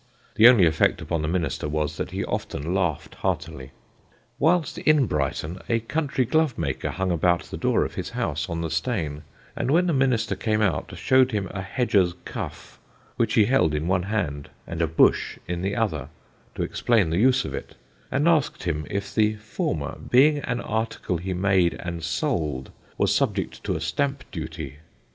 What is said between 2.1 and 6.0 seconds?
often laughed heartily. Whilst in Brighton, a